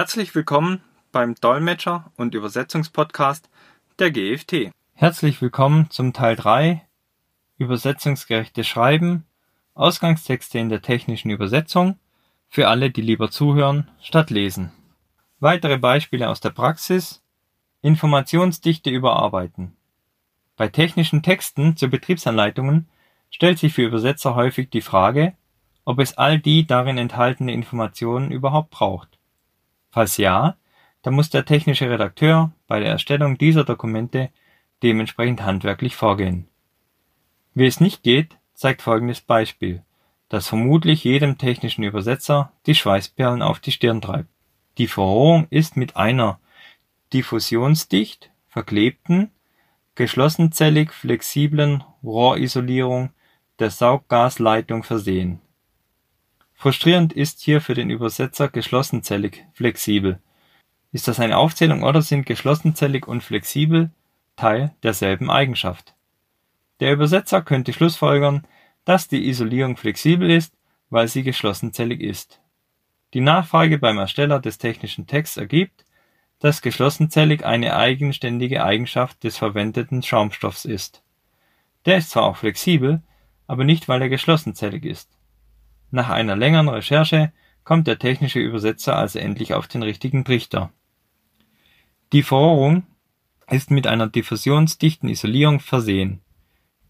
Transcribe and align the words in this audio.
Herzlich 0.00 0.34
willkommen 0.34 0.80
beim 1.12 1.34
Dolmetscher- 1.34 2.10
und 2.16 2.34
Übersetzungspodcast 2.34 3.50
der 3.98 4.10
GFT. 4.10 4.72
Herzlich 4.94 5.42
willkommen 5.42 5.90
zum 5.90 6.14
Teil 6.14 6.36
3 6.36 6.80
Übersetzungsgerechtes 7.58 8.66
Schreiben, 8.66 9.26
Ausgangstexte 9.74 10.58
in 10.58 10.70
der 10.70 10.80
technischen 10.80 11.28
Übersetzung 11.28 11.98
für 12.48 12.68
alle, 12.68 12.90
die 12.90 13.02
lieber 13.02 13.30
zuhören 13.30 13.90
statt 14.00 14.30
lesen. 14.30 14.72
Weitere 15.38 15.76
Beispiele 15.76 16.30
aus 16.30 16.40
der 16.40 16.48
Praxis 16.48 17.22
Informationsdichte 17.82 18.88
überarbeiten. 18.88 19.76
Bei 20.56 20.68
technischen 20.68 21.22
Texten 21.22 21.76
zu 21.76 21.88
Betriebsanleitungen 21.88 22.88
stellt 23.30 23.58
sich 23.58 23.74
für 23.74 23.82
Übersetzer 23.82 24.34
häufig 24.34 24.70
die 24.70 24.80
Frage, 24.80 25.34
ob 25.84 25.98
es 25.98 26.16
all 26.16 26.38
die 26.38 26.66
darin 26.66 26.96
enthaltene 26.96 27.52
Informationen 27.52 28.30
überhaupt 28.30 28.70
braucht. 28.70 29.19
Falls 29.90 30.16
ja, 30.16 30.56
dann 31.02 31.14
muss 31.14 31.30
der 31.30 31.44
technische 31.44 31.90
Redakteur 31.90 32.52
bei 32.66 32.80
der 32.80 32.90
Erstellung 32.90 33.38
dieser 33.38 33.64
Dokumente 33.64 34.30
dementsprechend 34.82 35.42
handwerklich 35.42 35.96
vorgehen. 35.96 36.48
Wie 37.54 37.66
es 37.66 37.80
nicht 37.80 38.02
geht, 38.02 38.36
zeigt 38.54 38.82
folgendes 38.82 39.20
Beispiel, 39.20 39.82
das 40.28 40.46
vermutlich 40.46 41.04
jedem 41.04 41.38
technischen 41.38 41.82
Übersetzer 41.82 42.52
die 42.66 42.74
Schweißperlen 42.74 43.42
auf 43.42 43.58
die 43.58 43.72
Stirn 43.72 44.00
treibt. 44.00 44.28
Die 44.78 44.86
Verrohrung 44.86 45.46
ist 45.50 45.76
mit 45.76 45.96
einer 45.96 46.38
diffusionsdicht 47.12 48.30
verklebten, 48.46 49.30
geschlossenzellig 49.96 50.92
flexiblen 50.92 51.82
Rohrisolierung 52.02 53.10
der 53.58 53.70
Sauggasleitung 53.70 54.84
versehen 54.84 55.40
Frustrierend 56.60 57.14
ist 57.14 57.40
hier 57.40 57.62
für 57.62 57.72
den 57.72 57.88
Übersetzer 57.88 58.48
geschlossenzellig 58.48 59.46
flexibel. 59.54 60.20
Ist 60.92 61.08
das 61.08 61.18
eine 61.18 61.38
Aufzählung 61.38 61.82
oder 61.82 62.02
sind 62.02 62.26
geschlossenzellig 62.26 63.08
und 63.08 63.22
flexibel 63.22 63.92
Teil 64.36 64.74
derselben 64.82 65.30
Eigenschaft? 65.30 65.94
Der 66.80 66.92
Übersetzer 66.92 67.40
könnte 67.40 67.72
schlussfolgern, 67.72 68.46
dass 68.84 69.08
die 69.08 69.26
Isolierung 69.26 69.78
flexibel 69.78 70.30
ist, 70.30 70.52
weil 70.90 71.08
sie 71.08 71.22
geschlossenzellig 71.22 72.02
ist. 72.02 72.42
Die 73.14 73.22
Nachfrage 73.22 73.78
beim 73.78 73.96
Ersteller 73.96 74.38
des 74.38 74.58
technischen 74.58 75.06
Texts 75.06 75.38
ergibt, 75.38 75.86
dass 76.40 76.60
geschlossenzellig 76.60 77.42
eine 77.42 77.74
eigenständige 77.74 78.62
Eigenschaft 78.62 79.24
des 79.24 79.38
verwendeten 79.38 80.02
Schaumstoffs 80.02 80.66
ist. 80.66 81.02
Der 81.86 81.96
ist 81.96 82.10
zwar 82.10 82.24
auch 82.24 82.36
flexibel, 82.36 83.00
aber 83.46 83.64
nicht 83.64 83.88
weil 83.88 84.02
er 84.02 84.10
geschlossenzellig 84.10 84.84
ist 84.84 85.08
nach 85.90 86.08
einer 86.08 86.36
längeren 86.36 86.68
Recherche 86.68 87.32
kommt 87.64 87.86
der 87.86 87.98
technische 87.98 88.40
Übersetzer 88.40 88.96
also 88.96 89.18
endlich 89.18 89.54
auf 89.54 89.68
den 89.68 89.82
richtigen 89.82 90.24
Trichter. 90.24 90.72
Die 92.12 92.22
Verrohrung 92.22 92.84
ist 93.48 93.70
mit 93.70 93.86
einer 93.86 94.08
diffusionsdichten 94.08 95.08
Isolierung 95.08 95.60
versehen. 95.60 96.20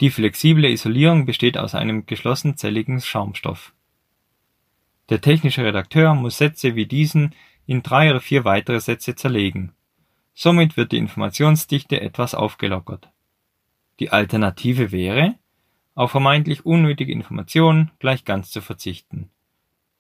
Die 0.00 0.10
flexible 0.10 0.70
Isolierung 0.70 1.26
besteht 1.26 1.58
aus 1.58 1.74
einem 1.74 2.06
geschlossenzelligen 2.06 3.00
Schaumstoff. 3.00 3.74
Der 5.10 5.20
technische 5.20 5.64
Redakteur 5.64 6.14
muss 6.14 6.38
Sätze 6.38 6.74
wie 6.76 6.86
diesen 6.86 7.34
in 7.66 7.82
drei 7.82 8.10
oder 8.10 8.20
vier 8.20 8.44
weitere 8.44 8.80
Sätze 8.80 9.14
zerlegen. 9.14 9.72
Somit 10.34 10.76
wird 10.76 10.92
die 10.92 10.98
Informationsdichte 10.98 12.00
etwas 12.00 12.34
aufgelockert. 12.34 13.10
Die 13.98 14.10
Alternative 14.10 14.92
wäre 14.92 15.34
auf 16.00 16.12
vermeintlich 16.12 16.64
unnötige 16.64 17.12
Informationen 17.12 17.90
gleich 17.98 18.24
ganz 18.24 18.50
zu 18.50 18.62
verzichten. 18.62 19.28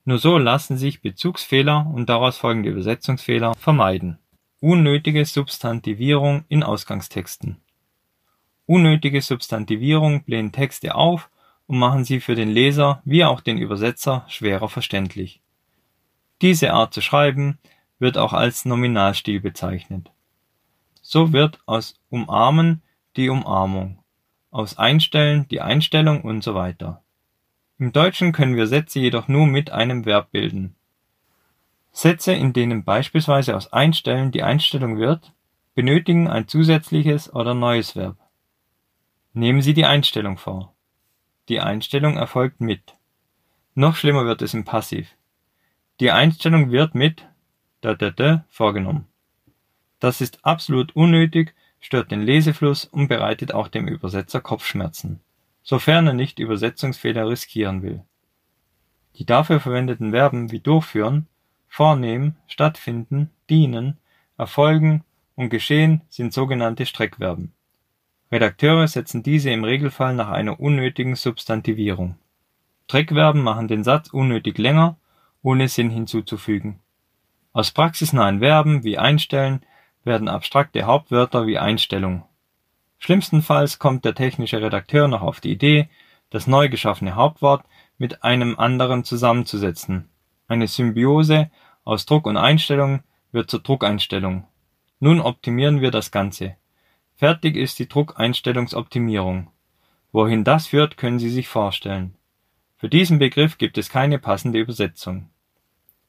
Nur 0.06 0.16
so 0.16 0.38
lassen 0.38 0.78
sich 0.78 1.02
Bezugsfehler 1.02 1.92
und 1.94 2.08
daraus 2.08 2.38
folgende 2.38 2.70
Übersetzungsfehler 2.70 3.54
vermeiden. 3.54 4.18
Unnötige 4.60 5.26
Substantivierung 5.26 6.44
in 6.48 6.62
Ausgangstexten. 6.62 7.58
Unnötige 8.64 9.20
Substantivierung 9.20 10.24
blähen 10.24 10.52
Texte 10.52 10.94
auf 10.94 11.28
und 11.66 11.78
machen 11.78 12.04
sie 12.04 12.20
für 12.20 12.34
den 12.34 12.48
Leser 12.48 13.02
wie 13.04 13.26
auch 13.26 13.42
den 13.42 13.58
Übersetzer 13.58 14.24
schwerer 14.26 14.70
verständlich. 14.70 15.42
Diese 16.40 16.72
Art 16.72 16.94
zu 16.94 17.02
schreiben 17.02 17.58
wird 17.98 18.16
auch 18.16 18.32
als 18.32 18.64
Nominalstil 18.64 19.40
bezeichnet. 19.40 20.10
So 21.02 21.34
wird 21.34 21.58
aus 21.66 22.00
umarmen 22.08 22.80
die 23.16 23.28
Umarmung 23.28 23.99
aus 24.50 24.78
Einstellen 24.78 25.46
die 25.48 25.60
Einstellung 25.60 26.22
und 26.22 26.42
so 26.42 26.54
weiter. 26.54 27.02
Im 27.78 27.92
Deutschen 27.92 28.32
können 28.32 28.56
wir 28.56 28.66
Sätze 28.66 29.00
jedoch 29.00 29.28
nur 29.28 29.46
mit 29.46 29.70
einem 29.70 30.04
Verb 30.04 30.30
bilden. 30.32 30.76
Sätze, 31.92 32.32
in 32.32 32.52
denen 32.52 32.84
beispielsweise 32.84 33.56
aus 33.56 33.72
Einstellen 33.72 34.30
die 34.32 34.42
Einstellung 34.42 34.98
wird, 34.98 35.32
benötigen 35.74 36.28
ein 36.28 36.46
zusätzliches 36.46 37.32
oder 37.32 37.54
neues 37.54 37.96
Verb. 37.96 38.16
Nehmen 39.32 39.62
Sie 39.62 39.74
die 39.74 39.86
Einstellung 39.86 40.36
vor. 40.36 40.74
Die 41.48 41.60
Einstellung 41.60 42.16
erfolgt 42.16 42.60
mit. 42.60 42.94
Noch 43.74 43.96
schlimmer 43.96 44.26
wird 44.26 44.42
es 44.42 44.54
im 44.54 44.64
Passiv. 44.64 45.08
Die 46.00 46.10
Einstellung 46.10 46.70
wird 46.70 46.94
mit 46.94 47.26
da, 47.80 47.94
da, 47.94 48.10
da 48.10 48.44
vorgenommen. 48.50 49.06
Das 50.00 50.20
ist 50.20 50.44
absolut 50.44 50.94
unnötig 50.96 51.54
stört 51.80 52.10
den 52.10 52.22
Lesefluss 52.22 52.84
und 52.84 53.08
bereitet 53.08 53.52
auch 53.52 53.68
dem 53.68 53.88
Übersetzer 53.88 54.40
Kopfschmerzen, 54.40 55.20
sofern 55.62 56.06
er 56.06 56.12
nicht 56.12 56.38
Übersetzungsfehler 56.38 57.28
riskieren 57.28 57.82
will. 57.82 58.04
Die 59.16 59.26
dafür 59.26 59.60
verwendeten 59.60 60.12
Verben 60.12 60.52
wie 60.52 60.60
durchführen, 60.60 61.26
vornehmen, 61.68 62.36
stattfinden, 62.46 63.30
dienen, 63.48 63.98
erfolgen 64.36 65.04
und 65.34 65.50
geschehen 65.50 66.02
sind 66.08 66.32
sogenannte 66.32 66.86
Streckverben. 66.86 67.52
Redakteure 68.32 68.86
setzen 68.86 69.22
diese 69.22 69.50
im 69.50 69.64
Regelfall 69.64 70.14
nach 70.14 70.28
einer 70.28 70.60
unnötigen 70.60 71.16
Substantivierung. 71.16 72.16
Streckverben 72.84 73.42
machen 73.42 73.68
den 73.68 73.84
Satz 73.84 74.10
unnötig 74.10 74.58
länger, 74.58 74.96
ohne 75.42 75.68
Sinn 75.68 75.90
hinzuzufügen. 75.90 76.80
Aus 77.52 77.70
praxisnahen 77.70 78.40
Verben 78.40 78.84
wie 78.84 78.98
einstellen 78.98 79.62
werden 80.04 80.28
abstrakte 80.28 80.84
Hauptwörter 80.84 81.46
wie 81.46 81.58
Einstellung. 81.58 82.24
Schlimmstenfalls 82.98 83.78
kommt 83.78 84.04
der 84.04 84.14
technische 84.14 84.60
Redakteur 84.60 85.08
noch 85.08 85.22
auf 85.22 85.40
die 85.40 85.52
Idee, 85.52 85.88
das 86.28 86.46
neu 86.46 86.68
geschaffene 86.68 87.14
Hauptwort 87.14 87.64
mit 87.98 88.22
einem 88.24 88.58
anderen 88.58 89.04
zusammenzusetzen. 89.04 90.08
Eine 90.48 90.68
Symbiose 90.68 91.50
aus 91.84 92.06
Druck 92.06 92.26
und 92.26 92.36
Einstellung 92.36 93.02
wird 93.32 93.50
zur 93.50 93.60
Druckeinstellung. 93.60 94.46
Nun 94.98 95.20
optimieren 95.20 95.80
wir 95.80 95.90
das 95.90 96.10
Ganze. 96.10 96.56
Fertig 97.16 97.56
ist 97.56 97.78
die 97.78 97.88
Druckeinstellungsoptimierung. 97.88 99.48
Wohin 100.12 100.44
das 100.44 100.66
führt, 100.66 100.96
können 100.96 101.18
Sie 101.18 101.30
sich 101.30 101.48
vorstellen. 101.48 102.16
Für 102.76 102.88
diesen 102.88 103.18
Begriff 103.18 103.58
gibt 103.58 103.78
es 103.78 103.90
keine 103.90 104.18
passende 104.18 104.58
Übersetzung. 104.58 105.30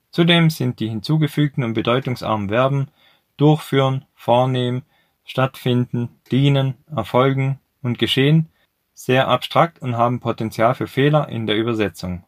Zudem 0.09 0.49
sind 0.49 0.79
die 0.79 0.89
hinzugefügten 0.89 1.63
und 1.63 1.73
bedeutungsarmen 1.73 2.49
Verben 2.49 2.87
durchführen, 3.41 4.05
vornehmen, 4.13 4.83
stattfinden, 5.25 6.09
dienen, 6.31 6.75
erfolgen 6.95 7.59
und 7.81 7.97
geschehen 7.97 8.49
sehr 8.93 9.27
abstrakt 9.27 9.81
und 9.81 9.97
haben 9.97 10.19
Potenzial 10.19 10.75
für 10.75 10.85
Fehler 10.85 11.27
in 11.27 11.47
der 11.47 11.57
Übersetzung. 11.57 12.23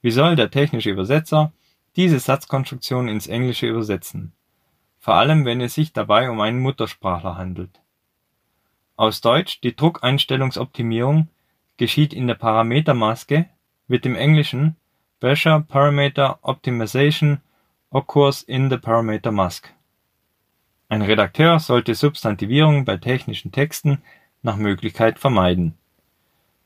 Wie 0.00 0.10
soll 0.10 0.36
der 0.36 0.50
technische 0.50 0.90
Übersetzer 0.90 1.52
diese 1.96 2.18
Satzkonstruktion 2.18 3.08
ins 3.08 3.26
Englische 3.26 3.66
übersetzen? 3.66 4.32
Vor 4.98 5.14
allem, 5.14 5.44
wenn 5.44 5.60
es 5.60 5.74
sich 5.74 5.92
dabei 5.92 6.30
um 6.30 6.40
einen 6.40 6.60
Muttersprachler 6.60 7.36
handelt. 7.36 7.82
Aus 8.96 9.20
Deutsch 9.20 9.60
die 9.60 9.76
Druckeinstellungsoptimierung 9.76 11.28
geschieht 11.76 12.14
in 12.14 12.26
der 12.26 12.36
Parametermaske, 12.36 13.50
wird 13.86 14.06
im 14.06 14.14
Englischen 14.14 14.76
Pressure 15.20 15.60
Parameter 15.60 16.38
Optimization 16.40 17.42
occurs 17.90 18.42
in 18.42 18.70
the 18.70 18.78
Parameter 18.78 19.30
Mask 19.30 19.72
ein 20.92 21.00
Redakteur 21.00 21.58
sollte 21.58 21.94
Substantivierung 21.94 22.84
bei 22.84 22.98
technischen 22.98 23.50
Texten 23.50 24.02
nach 24.42 24.56
Möglichkeit 24.56 25.18
vermeiden. 25.18 25.72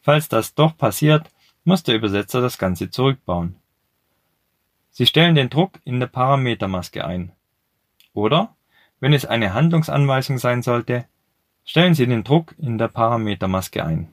Falls 0.02 0.28
das 0.28 0.56
doch 0.56 0.76
passiert, 0.76 1.30
muss 1.62 1.84
der 1.84 1.94
Übersetzer 1.94 2.40
das 2.40 2.58
Ganze 2.58 2.90
zurückbauen. 2.90 3.54
Sie 4.90 5.06
stellen 5.06 5.36
den 5.36 5.48
Druck 5.48 5.78
in 5.84 6.00
der 6.00 6.08
Parametermaske 6.08 7.04
ein. 7.04 7.30
Oder, 8.14 8.56
wenn 8.98 9.12
es 9.12 9.26
eine 9.26 9.54
Handlungsanweisung 9.54 10.38
sein 10.38 10.60
sollte, 10.60 11.04
stellen 11.64 11.94
Sie 11.94 12.08
den 12.08 12.24
Druck 12.24 12.56
in 12.58 12.78
der 12.78 12.88
Parametermaske 12.88 13.84
ein. 13.84 14.08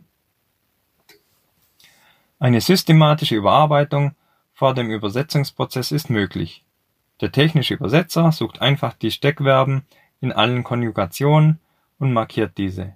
Eine 2.37 2.61
systematische 2.61 3.35
Überarbeitung 3.35 4.13
vor 4.53 4.75
dem 4.75 4.91
Übersetzungsprozess 4.91 5.91
ist 5.91 6.11
möglich. 6.11 6.63
Der 7.19 7.31
technische 7.31 7.73
Übersetzer 7.75 8.31
sucht 8.31 8.61
einfach 8.61 8.93
die 8.93 9.09
Steckverben 9.09 9.87
in 10.23 10.31
allen 10.31 10.63
Konjugationen 10.63 11.59
und 11.99 12.13
markiert 12.13 12.57
diese. 12.57 12.95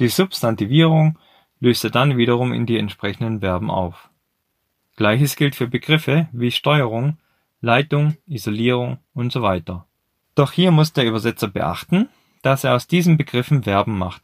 Die 0.00 0.08
Substantivierung 0.08 1.18
löst 1.60 1.84
er 1.84 1.90
dann 1.90 2.16
wiederum 2.16 2.52
in 2.52 2.66
die 2.66 2.78
entsprechenden 2.78 3.40
Verben 3.40 3.70
auf. 3.70 4.10
Gleiches 4.96 5.36
gilt 5.36 5.54
für 5.54 5.68
Begriffe 5.68 6.28
wie 6.32 6.50
Steuerung, 6.50 7.16
Leitung, 7.60 8.16
Isolierung 8.26 8.98
und 9.14 9.32
so 9.32 9.42
weiter. 9.42 9.86
Doch 10.34 10.50
hier 10.50 10.72
muss 10.72 10.92
der 10.92 11.06
Übersetzer 11.06 11.46
beachten, 11.46 12.08
dass 12.42 12.64
er 12.64 12.74
aus 12.74 12.88
diesen 12.88 13.16
Begriffen 13.16 13.62
Verben 13.62 13.96
macht, 13.96 14.22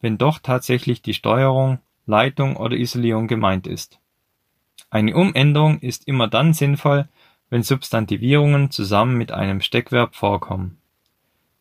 wenn 0.00 0.18
doch 0.18 0.40
tatsächlich 0.40 1.02
die 1.02 1.14
Steuerung, 1.14 1.78
Leitung 2.04 2.56
oder 2.56 2.76
Isolierung 2.76 3.28
gemeint 3.28 3.68
ist. 3.68 4.00
Eine 4.90 5.14
Umänderung 5.14 5.78
ist 5.78 6.08
immer 6.08 6.26
dann 6.26 6.52
sinnvoll, 6.52 7.08
wenn 7.48 7.62
Substantivierungen 7.62 8.72
zusammen 8.72 9.16
mit 9.16 9.30
einem 9.30 9.60
Steckverb 9.60 10.16
vorkommen. 10.16 10.79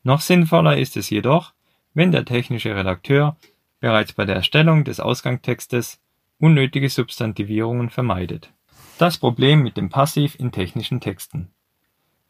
Noch 0.03 0.21
sinnvoller 0.21 0.77
ist 0.77 0.97
es 0.97 1.09
jedoch, 1.09 1.53
wenn 1.93 2.11
der 2.11 2.25
technische 2.25 2.75
Redakteur 2.75 3.37
bereits 3.79 4.13
bei 4.13 4.25
der 4.25 4.35
Erstellung 4.35 4.83
des 4.83 4.99
Ausgangstextes 4.99 5.99
unnötige 6.39 6.89
Substantivierungen 6.89 7.89
vermeidet. 7.89 8.53
Das 8.97 9.17
Problem 9.17 9.61
mit 9.61 9.77
dem 9.77 9.89
Passiv 9.89 10.35
in 10.39 10.51
technischen 10.51 10.99
Texten. 11.01 11.51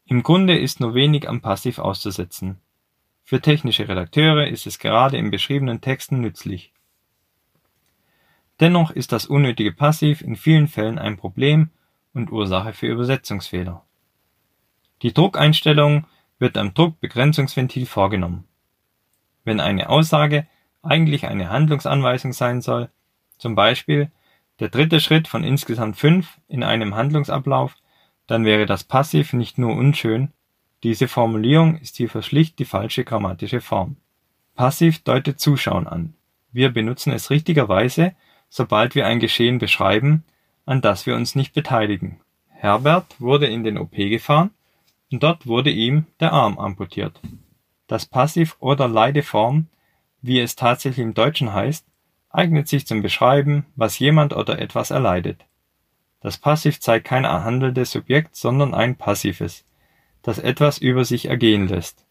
Im 0.06 0.22
Grunde 0.22 0.58
ist 0.58 0.80
nur 0.80 0.94
wenig 0.94 1.28
am 1.28 1.40
Passiv 1.40 1.78
auszusetzen. 1.78 2.60
Für 3.22 3.40
technische 3.40 3.88
Redakteure 3.88 4.48
ist 4.48 4.66
es 4.66 4.80
gerade 4.80 5.16
in 5.16 5.30
beschriebenen 5.30 5.80
Texten 5.80 6.20
nützlich. 6.20 6.72
Dennoch 8.58 8.90
ist 8.90 9.12
das 9.12 9.26
unnötige 9.26 9.72
Passiv 9.72 10.20
in 10.20 10.36
vielen 10.36 10.66
Fällen 10.66 10.98
ein 10.98 11.16
Problem 11.16 11.70
und 12.12 12.32
Ursache 12.32 12.72
für 12.72 12.88
Übersetzungsfehler. 12.88 13.84
Die 15.02 15.14
Druckeinstellung 15.14 16.06
wird 16.40 16.58
am 16.58 16.74
Druckbegrenzungsventil 16.74 17.86
vorgenommen. 17.86 18.44
Wenn 19.44 19.60
eine 19.60 19.88
Aussage 19.88 20.46
eigentlich 20.82 21.26
eine 21.26 21.50
Handlungsanweisung 21.50 22.32
sein 22.32 22.60
soll, 22.62 22.88
zum 23.38 23.54
Beispiel 23.54 24.10
der 24.58 24.70
dritte 24.70 25.00
Schritt 25.00 25.28
von 25.28 25.44
insgesamt 25.44 25.96
fünf 25.96 26.38
in 26.48 26.64
einem 26.64 26.94
Handlungsablauf, 26.94 27.76
dann 28.26 28.44
wäre 28.44 28.66
das 28.66 28.84
Passiv 28.84 29.32
nicht 29.32 29.58
nur 29.58 29.76
unschön, 29.76 30.32
diese 30.82 31.08
Formulierung 31.08 31.76
ist 31.76 31.96
hierfür 31.96 32.22
schlicht 32.22 32.58
die 32.58 32.64
falsche 32.64 33.04
grammatische 33.04 33.60
Form. 33.60 33.96
Passiv 34.54 35.02
deutet 35.02 35.38
Zuschauen 35.38 35.86
an. 35.86 36.14
Wir 36.52 36.70
benutzen 36.70 37.12
es 37.12 37.30
richtigerweise, 37.30 38.14
sobald 38.48 38.94
wir 38.94 39.06
ein 39.06 39.20
Geschehen 39.20 39.58
beschreiben, 39.58 40.24
an 40.64 40.80
das 40.80 41.06
wir 41.06 41.16
uns 41.16 41.34
nicht 41.34 41.52
beteiligen. 41.52 42.20
Herbert 42.48 43.20
wurde 43.20 43.46
in 43.46 43.62
den 43.62 43.78
OP 43.78 43.92
gefahren 43.92 44.50
dort 45.10 45.46
wurde 45.46 45.70
ihm 45.70 46.06
der 46.20 46.32
Arm 46.32 46.58
amputiert. 46.58 47.20
Das 47.86 48.06
Passiv 48.06 48.56
oder 48.60 48.86
Leideform, 48.86 49.66
wie 50.22 50.38
es 50.38 50.54
tatsächlich 50.54 51.04
im 51.04 51.14
Deutschen 51.14 51.52
heißt, 51.52 51.86
eignet 52.28 52.68
sich 52.68 52.86
zum 52.86 53.02
Beschreiben, 53.02 53.66
was 53.74 53.98
jemand 53.98 54.32
oder 54.32 54.58
etwas 54.60 54.90
erleidet. 54.90 55.44
Das 56.20 56.38
Passiv 56.38 56.80
zeigt 56.80 57.06
kein 57.06 57.26
handelndes 57.26 57.90
Subjekt, 57.90 58.36
sondern 58.36 58.74
ein 58.74 58.96
passives, 58.96 59.64
das 60.22 60.38
etwas 60.38 60.78
über 60.78 61.04
sich 61.04 61.26
ergehen 61.26 61.66
lässt. 61.66 62.06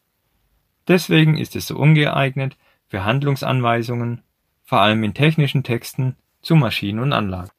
Deswegen 0.88 1.38
ist 1.38 1.56
es 1.56 1.68
so 1.68 1.78
ungeeignet 1.78 2.58
für 2.88 3.06
Handlungsanweisungen, 3.06 4.24
vor 4.64 4.82
allem 4.82 5.04
in 5.04 5.14
technischen 5.14 5.64
Texten, 5.64 6.16
zu 6.42 6.56
Maschinen 6.56 7.00
und 7.00 7.14
Anlagen. 7.14 7.52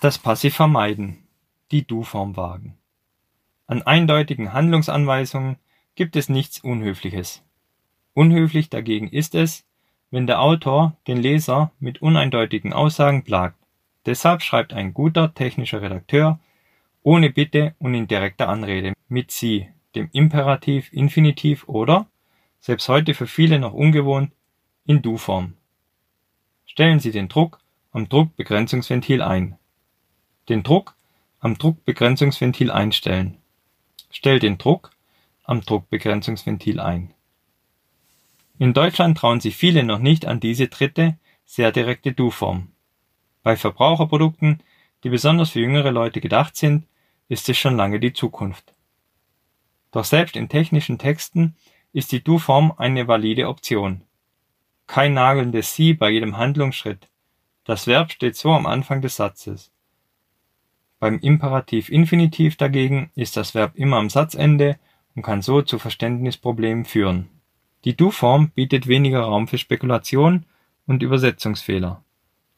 Das 0.00 0.18
Passiv 0.18 0.54
vermeiden, 0.54 1.18
die 1.70 1.86
Du-Form 1.86 2.36
wagen. 2.36 2.77
An 3.68 3.82
eindeutigen 3.82 4.54
Handlungsanweisungen 4.54 5.56
gibt 5.94 6.16
es 6.16 6.30
nichts 6.30 6.58
Unhöfliches. 6.60 7.42
Unhöflich 8.14 8.70
dagegen 8.70 9.08
ist 9.08 9.34
es, 9.34 9.66
wenn 10.10 10.26
der 10.26 10.40
Autor 10.40 10.96
den 11.06 11.18
Leser 11.18 11.70
mit 11.78 12.00
uneindeutigen 12.00 12.72
Aussagen 12.72 13.24
plagt. 13.24 13.58
Deshalb 14.06 14.40
schreibt 14.40 14.72
ein 14.72 14.94
guter 14.94 15.34
technischer 15.34 15.82
Redakteur 15.82 16.40
ohne 17.02 17.28
Bitte 17.28 17.74
und 17.78 17.92
in 17.94 18.08
direkter 18.08 18.48
Anrede 18.48 18.94
mit 19.06 19.30
Sie, 19.30 19.68
dem 19.94 20.08
Imperativ, 20.12 20.90
Infinitiv 20.90 21.68
oder, 21.68 22.06
selbst 22.60 22.88
heute 22.88 23.12
für 23.12 23.26
viele 23.26 23.58
noch 23.58 23.74
ungewohnt, 23.74 24.32
in 24.86 25.02
Du-Form. 25.02 25.58
Stellen 26.64 27.00
Sie 27.00 27.10
den 27.10 27.28
Druck 27.28 27.60
am 27.92 28.08
Druckbegrenzungsventil 28.08 29.20
ein. 29.20 29.58
Den 30.48 30.62
Druck 30.62 30.96
am 31.40 31.58
Druckbegrenzungsventil 31.58 32.70
einstellen. 32.70 33.36
Stell 34.10 34.38
den 34.38 34.58
Druck 34.58 34.90
am 35.44 35.60
Druckbegrenzungsventil 35.60 36.80
ein. 36.80 37.14
In 38.58 38.74
Deutschland 38.74 39.16
trauen 39.16 39.40
sich 39.40 39.56
viele 39.56 39.84
noch 39.84 39.98
nicht 39.98 40.26
an 40.26 40.40
diese 40.40 40.68
dritte, 40.68 41.16
sehr 41.44 41.72
direkte 41.72 42.12
Du-Form. 42.12 42.72
Bei 43.42 43.56
Verbraucherprodukten, 43.56 44.62
die 45.04 45.10
besonders 45.10 45.50
für 45.50 45.60
jüngere 45.60 45.92
Leute 45.92 46.20
gedacht 46.20 46.56
sind, 46.56 46.86
ist 47.28 47.48
es 47.48 47.56
schon 47.56 47.76
lange 47.76 48.00
die 48.00 48.12
Zukunft. 48.12 48.74
Doch 49.92 50.04
selbst 50.04 50.36
in 50.36 50.48
technischen 50.48 50.98
Texten 50.98 51.56
ist 51.92 52.12
die 52.12 52.22
Du-Form 52.22 52.74
eine 52.76 53.08
valide 53.08 53.48
Option. 53.48 54.02
Kein 54.86 55.14
nagelndes 55.14 55.74
Sie 55.74 55.94
bei 55.94 56.10
jedem 56.10 56.36
Handlungsschritt. 56.36 57.08
Das 57.64 57.86
Verb 57.86 58.10
steht 58.10 58.36
so 58.36 58.52
am 58.52 58.66
Anfang 58.66 59.02
des 59.02 59.16
Satzes. 59.16 59.70
Beim 61.00 61.18
Imperativ 61.20 61.90
Infinitiv 61.90 62.56
dagegen 62.56 63.10
ist 63.14 63.36
das 63.36 63.54
Verb 63.54 63.72
immer 63.76 63.98
am 63.98 64.10
Satzende 64.10 64.78
und 65.14 65.22
kann 65.22 65.42
so 65.42 65.62
zu 65.62 65.78
Verständnisproblemen 65.78 66.84
führen. 66.84 67.28
Die 67.84 67.96
Du-Form 67.96 68.50
bietet 68.50 68.88
weniger 68.88 69.20
Raum 69.20 69.46
für 69.46 69.58
Spekulation 69.58 70.44
und 70.86 71.02
Übersetzungsfehler. 71.02 72.02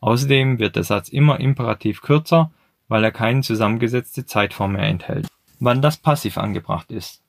Außerdem 0.01 0.59
wird 0.59 0.77
der 0.77 0.85
Satz 0.85 1.11
immer 1.11 1.41
imperativ 1.41 2.01
kürzer, 2.01 2.51
weil 2.89 3.05
er 3.05 3.13
keine 3.13 3.43
zusammengesetzte 3.43 4.25
Zeitform 4.25 4.73
mehr 4.73 4.89
enthält. 4.89 5.29
Wann 5.59 5.83
das 5.83 5.99
Passiv 5.99 6.39
angebracht 6.39 6.91
ist. 6.91 7.23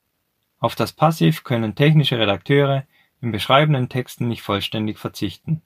Auf 0.58 0.74
das 0.74 0.92
Passiv 0.92 1.44
können 1.44 1.74
technische 1.74 2.18
Redakteure 2.18 2.84
in 3.20 3.32
beschreibenden 3.32 3.90
Texten 3.90 4.28
nicht 4.28 4.42
vollständig 4.42 4.98
verzichten. 4.98 5.60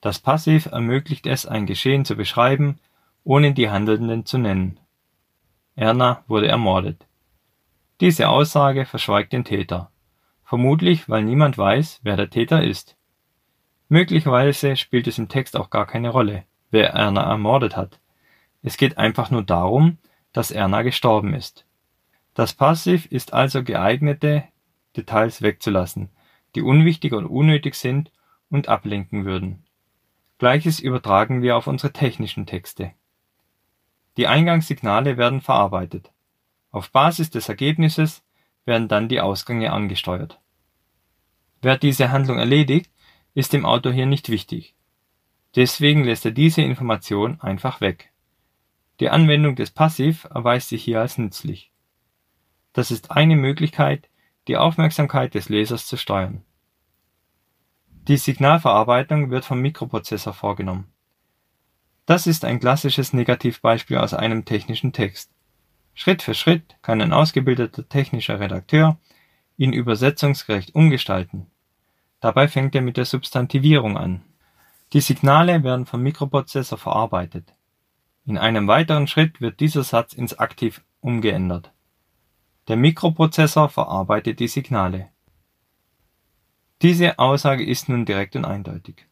Das 0.00 0.18
Passiv 0.18 0.66
ermöglicht 0.66 1.26
es, 1.26 1.44
ein 1.44 1.66
Geschehen 1.66 2.06
zu 2.06 2.16
beschreiben, 2.16 2.78
ohne 3.24 3.52
die 3.52 3.70
Handelnden 3.70 4.26
zu 4.26 4.38
nennen. 4.38 4.78
Erna 5.74 6.24
wurde 6.26 6.48
ermordet. 6.48 7.06
Diese 8.00 8.28
Aussage 8.28 8.86
verschweigt 8.86 9.32
den 9.32 9.44
Täter, 9.44 9.90
vermutlich 10.44 11.08
weil 11.08 11.22
niemand 11.22 11.58
weiß, 11.58 12.00
wer 12.02 12.16
der 12.16 12.30
Täter 12.30 12.64
ist. 12.64 12.96
Möglicherweise 13.88 14.76
spielt 14.76 15.06
es 15.06 15.18
im 15.18 15.28
Text 15.28 15.56
auch 15.56 15.68
gar 15.68 15.86
keine 15.86 16.10
Rolle, 16.10 16.44
wer 16.70 16.90
Erna 16.90 17.22
ermordet 17.22 17.76
hat. 17.76 18.00
Es 18.62 18.76
geht 18.76 18.98
einfach 18.98 19.30
nur 19.30 19.42
darum, 19.42 19.98
dass 20.32 20.50
Erna 20.50 20.82
gestorben 20.82 21.34
ist. 21.34 21.66
Das 22.34 22.52
Passiv 22.52 23.06
ist 23.06 23.32
also 23.32 23.62
geeignete 23.62 24.44
Details 24.96 25.42
wegzulassen, 25.42 26.10
die 26.54 26.62
unwichtig 26.62 27.12
oder 27.12 27.30
unnötig 27.30 27.74
sind 27.74 28.12
und 28.48 28.68
ablenken 28.68 29.24
würden. 29.24 29.64
Gleiches 30.38 30.80
übertragen 30.80 31.42
wir 31.42 31.56
auf 31.56 31.66
unsere 31.66 31.92
technischen 31.92 32.46
Texte. 32.46 32.92
Die 34.20 34.26
Eingangssignale 34.26 35.16
werden 35.16 35.40
verarbeitet. 35.40 36.12
Auf 36.70 36.90
Basis 36.90 37.30
des 37.30 37.48
Ergebnisses 37.48 38.22
werden 38.66 38.86
dann 38.86 39.08
die 39.08 39.22
Ausgänge 39.22 39.72
angesteuert. 39.72 40.42
Wer 41.62 41.78
diese 41.78 42.10
Handlung 42.10 42.38
erledigt, 42.38 42.92
ist 43.32 43.54
dem 43.54 43.64
Autor 43.64 43.94
hier 43.94 44.04
nicht 44.04 44.28
wichtig. 44.28 44.74
Deswegen 45.56 46.04
lässt 46.04 46.26
er 46.26 46.32
diese 46.32 46.60
Information 46.60 47.40
einfach 47.40 47.80
weg. 47.80 48.12
Die 49.00 49.08
Anwendung 49.08 49.56
des 49.56 49.70
Passiv 49.70 50.24
erweist 50.24 50.68
sich 50.68 50.84
hier 50.84 51.00
als 51.00 51.16
nützlich. 51.16 51.72
Das 52.74 52.90
ist 52.90 53.12
eine 53.12 53.36
Möglichkeit, 53.36 54.10
die 54.48 54.58
Aufmerksamkeit 54.58 55.32
des 55.32 55.48
Lesers 55.48 55.86
zu 55.86 55.96
steuern. 55.96 56.44
Die 57.86 58.18
Signalverarbeitung 58.18 59.30
wird 59.30 59.46
vom 59.46 59.62
Mikroprozessor 59.62 60.34
vorgenommen. 60.34 60.92
Das 62.10 62.26
ist 62.26 62.44
ein 62.44 62.58
klassisches 62.58 63.12
Negativbeispiel 63.12 63.98
aus 63.98 64.14
einem 64.14 64.44
technischen 64.44 64.92
Text. 64.92 65.30
Schritt 65.94 66.22
für 66.22 66.34
Schritt 66.34 66.74
kann 66.82 67.00
ein 67.00 67.12
ausgebildeter 67.12 67.88
technischer 67.88 68.40
Redakteur 68.40 68.98
ihn 69.56 69.72
übersetzungsgerecht 69.72 70.74
umgestalten 70.74 71.46
Dabei 72.18 72.48
fängt 72.48 72.74
er 72.74 72.82
mit 72.82 72.96
der 72.96 73.04
Substantivierung 73.04 73.96
an. 73.96 74.22
Die 74.92 75.00
Signale 75.00 75.62
werden 75.62 75.86
vom 75.86 76.02
Mikroprozessor 76.02 76.78
verarbeitet. 76.78 77.54
In 78.26 78.38
einem 78.38 78.66
weiteren 78.66 79.06
Schritt 79.06 79.40
wird 79.40 79.60
dieser 79.60 79.84
Satz 79.84 80.12
ins 80.12 80.36
Aktiv 80.36 80.82
umgeändert. 81.00 81.70
Der 82.66 82.76
Mikroprozessor 82.76 83.68
verarbeitet 83.68 84.40
die 84.40 84.48
Signale. 84.48 85.10
Diese 86.82 87.20
Aussage 87.20 87.64
ist 87.64 87.88
nun 87.88 88.04
direkt 88.04 88.34
und 88.34 88.46
eindeutig. 88.46 89.06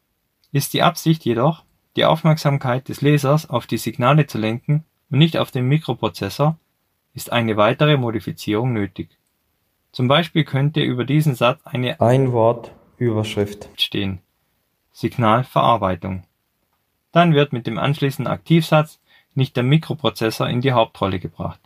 Ist 0.50 0.72
die 0.72 0.82
Absicht 0.82 1.24
jedoch, 1.24 1.62
die 1.96 2.04
Aufmerksamkeit 2.04 2.88
des 2.88 3.00
Lesers 3.00 3.48
auf 3.48 3.66
die 3.66 3.78
Signale 3.78 4.26
zu 4.26 4.38
lenken 4.38 4.84
und 5.10 5.18
nicht 5.18 5.36
auf 5.36 5.50
den 5.50 5.66
Mikroprozessor, 5.66 6.58
ist 7.14 7.32
eine 7.32 7.56
weitere 7.56 7.96
Modifizierung 7.96 8.72
nötig. 8.72 9.10
Zum 9.92 10.06
Beispiel 10.06 10.44
könnte 10.44 10.80
über 10.80 11.04
diesen 11.04 11.34
Satz 11.34 11.60
eine 11.64 12.00
Ein-Wort 12.00 12.72
Überschrift 12.98 13.68
stehen 13.76 14.20
Signalverarbeitung. 14.92 16.24
Dann 17.12 17.32
wird 17.32 17.52
mit 17.52 17.68
dem 17.68 17.78
anschließenden 17.78 18.32
Aktivsatz 18.32 19.00
nicht 19.34 19.56
der 19.56 19.62
Mikroprozessor 19.62 20.48
in 20.48 20.60
die 20.60 20.72
Hauptrolle 20.72 21.20
gebracht. 21.20 21.60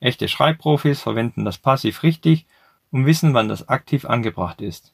Echte 0.00 0.28
Schreibprofis 0.28 1.00
verwenden 1.00 1.46
das 1.46 1.56
Passiv 1.56 2.02
richtig 2.02 2.46
und 2.90 3.06
wissen, 3.06 3.32
wann 3.32 3.48
das 3.48 3.68
Aktiv 3.70 4.04
angebracht 4.04 4.60
ist. 4.60 4.92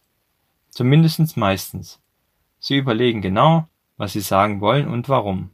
Zumindest 0.69 1.37
meistens. 1.37 2.01
Sie 2.61 2.77
überlegen 2.77 3.21
genau, 3.21 3.67
was 3.97 4.13
sie 4.13 4.21
sagen 4.21 4.61
wollen 4.61 4.89
und 4.89 5.09
warum. 5.09 5.51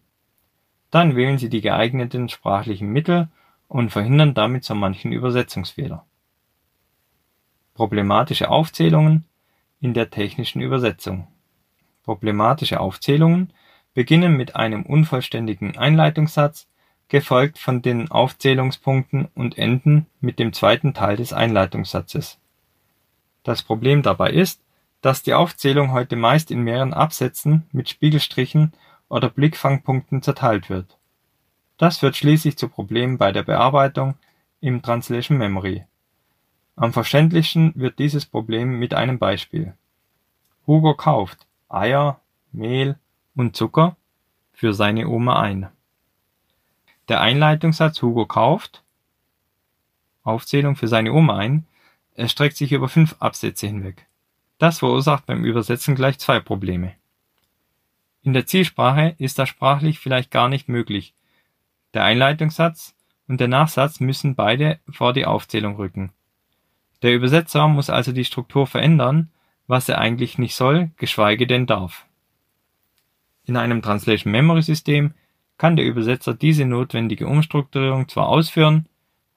Dann 0.90 1.16
wählen 1.16 1.38
sie 1.38 1.48
die 1.48 1.60
geeigneten 1.60 2.28
sprachlichen 2.28 2.88
Mittel 2.88 3.28
und 3.68 3.90
verhindern 3.90 4.34
damit 4.34 4.64
so 4.64 4.74
manchen 4.74 5.12
Übersetzungsfehler. 5.12 6.04
Problematische 7.74 8.50
Aufzählungen 8.50 9.24
in 9.80 9.94
der 9.94 10.10
technischen 10.10 10.60
Übersetzung. 10.60 11.28
Problematische 12.04 12.80
Aufzählungen 12.80 13.52
beginnen 13.94 14.36
mit 14.36 14.56
einem 14.56 14.84
unvollständigen 14.84 15.76
Einleitungssatz, 15.76 16.66
gefolgt 17.08 17.58
von 17.58 17.82
den 17.82 18.10
Aufzählungspunkten 18.10 19.28
und 19.34 19.58
enden 19.58 20.06
mit 20.20 20.38
dem 20.38 20.52
zweiten 20.52 20.94
Teil 20.94 21.16
des 21.16 21.32
Einleitungssatzes. 21.32 22.38
Das 23.42 23.62
Problem 23.62 24.02
dabei 24.02 24.30
ist, 24.30 24.60
dass 25.00 25.22
die 25.22 25.34
Aufzählung 25.34 25.92
heute 25.92 26.16
meist 26.16 26.50
in 26.50 26.62
mehreren 26.62 26.94
Absätzen 26.94 27.66
mit 27.72 27.88
Spiegelstrichen 27.88 28.72
oder 29.08 29.28
Blickfangpunkten 29.28 30.22
zerteilt 30.22 30.68
wird. 30.70 30.98
Das 31.76 31.98
führt 31.98 32.16
schließlich 32.16 32.58
zu 32.58 32.68
Problemen 32.68 33.18
bei 33.18 33.30
der 33.32 33.44
Bearbeitung 33.44 34.14
im 34.60 34.82
Translation 34.82 35.38
Memory. 35.38 35.84
Am 36.74 36.92
verständlichsten 36.92 37.72
wird 37.76 37.98
dieses 37.98 38.26
Problem 38.26 38.78
mit 38.78 38.94
einem 38.94 39.18
Beispiel. 39.18 39.74
Hugo 40.66 40.94
kauft 40.94 41.46
Eier, 41.68 42.20
Mehl 42.52 42.96
und 43.34 43.56
Zucker 43.56 43.96
für 44.52 44.74
seine 44.74 45.08
Oma 45.08 45.40
ein. 45.40 45.68
Der 47.08 47.20
Einleitungssatz 47.20 48.02
Hugo 48.02 48.26
kauft 48.26 48.82
Aufzählung 50.24 50.76
für 50.76 50.88
seine 50.88 51.12
Oma 51.12 51.38
ein 51.38 51.66
erstreckt 52.14 52.56
sich 52.56 52.72
über 52.72 52.88
fünf 52.88 53.16
Absätze 53.20 53.66
hinweg. 53.68 54.07
Das 54.58 54.80
verursacht 54.80 55.26
beim 55.26 55.44
Übersetzen 55.44 55.94
gleich 55.94 56.18
zwei 56.18 56.40
Probleme. 56.40 56.94
In 58.22 58.32
der 58.32 58.46
Zielsprache 58.46 59.14
ist 59.18 59.38
das 59.38 59.48
sprachlich 59.48 60.00
vielleicht 60.00 60.30
gar 60.30 60.48
nicht 60.48 60.68
möglich. 60.68 61.14
Der 61.94 62.04
Einleitungssatz 62.04 62.94
und 63.28 63.40
der 63.40 63.48
Nachsatz 63.48 64.00
müssen 64.00 64.34
beide 64.34 64.80
vor 64.90 65.12
die 65.12 65.24
Aufzählung 65.24 65.76
rücken. 65.76 66.12
Der 67.02 67.14
Übersetzer 67.14 67.68
muss 67.68 67.90
also 67.90 68.12
die 68.12 68.24
Struktur 68.24 68.66
verändern, 68.66 69.30
was 69.68 69.88
er 69.88 69.98
eigentlich 69.98 70.38
nicht 70.38 70.56
soll, 70.56 70.90
geschweige 70.96 71.46
denn 71.46 71.66
darf. 71.66 72.06
In 73.44 73.56
einem 73.56 73.80
Translation 73.80 74.32
Memory 74.32 74.62
System 74.62 75.14
kann 75.56 75.76
der 75.76 75.86
Übersetzer 75.86 76.34
diese 76.34 76.64
notwendige 76.64 77.26
Umstrukturierung 77.26 78.08
zwar 78.08 78.28
ausführen, 78.28 78.86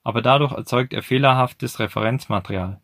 aber 0.02 0.22
dadurch 0.22 0.52
erzeugt 0.52 0.92
er 0.92 1.02
fehlerhaftes 1.02 1.78
Referenzmaterial. 1.78 2.80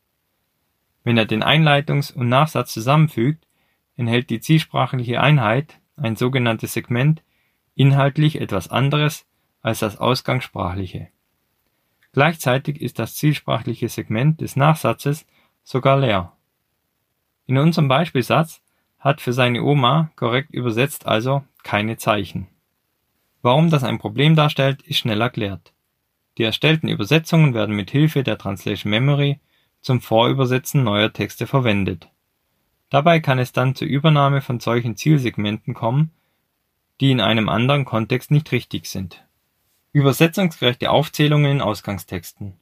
Wenn 1.05 1.17
er 1.17 1.27
den 1.27 1.43
Einleitungs- 1.43 2.13
und 2.13 2.29
Nachsatz 2.29 2.73
zusammenfügt, 2.73 3.47
enthält 3.97 4.31
die 4.31 4.41
zielsprachliche 4.41 5.21
Einheit, 5.21 5.81
ein 5.97 6.17
sogenanntes 6.17 6.73
Segment, 6.73 7.23
inhaltlich 7.75 8.41
etwas 8.41 8.69
anderes 8.69 9.27
als 9.63 9.81
das 9.81 9.99
ausgangssprachliche. 9.99 11.09
Gleichzeitig 12.13 12.81
ist 12.81 12.99
das 12.99 13.15
zielsprachliche 13.15 13.89
Segment 13.89 14.41
des 14.41 14.57
Nachsatzes 14.57 15.27
sogar 15.63 15.99
leer. 15.99 16.33
In 17.47 17.59
unserem 17.59 17.89
Beispielsatz 17.89 18.63
hat 18.99 19.21
für 19.21 19.33
seine 19.33 19.63
Oma 19.63 20.11
korrekt 20.17 20.51
übersetzt 20.53 21.07
also 21.07 21.45
keine 21.63 21.97
Zeichen. 21.97 22.49
Warum 23.43 23.71
das 23.71 23.85
ein 23.85 23.99
Problem 23.99 24.35
darstellt, 24.35 24.83
ist 24.83 24.99
schnell 24.99 25.21
erklärt. 25.21 25.73
Die 26.39 26.43
erstellten 26.43 26.89
Übersetzungen 26.89 27.55
werden 27.55 27.77
mit 27.77 27.91
Hilfe 27.91 28.23
der 28.23 28.39
Translation 28.39 28.91
Memory 28.91 29.41
zum 29.81 30.01
Vorübersetzen 30.01 30.85
neuer 30.85 31.13
Texte 31.13 31.47
verwendet. 31.47 32.09
Dabei 32.91 33.21
kann 33.21 33.39
es 33.39 33.53
dann 33.53 33.75
zur 33.75 33.89
Übernahme 33.89 34.41
von 34.41 34.61
solchen 34.61 34.97
Zielsegmenten 34.97 35.75
kommen, 35.75 36.11
die 37.01 37.11
in 37.11 37.21
einem 37.21 37.49
anderen 37.49 37.85
Kontext 37.85 38.31
nicht 38.31 38.51
richtig 38.53 38.87
sind. 38.87 39.25
Übersetzungsgerechte 39.93 40.91
Aufzählungen 40.91 41.53
in 41.53 41.61
Ausgangstexten 41.61 42.55